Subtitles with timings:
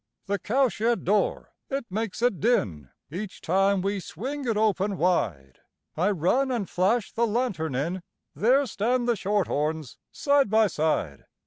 [0.25, 5.59] The cow shed door, it makes a din Each time we swing it open wide;
[5.95, 8.01] I run an' flash the lantern in,
[8.33, 11.25] There stand the shorthorns side by side.